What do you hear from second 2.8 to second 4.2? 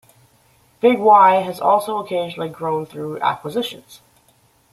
through acquisitions.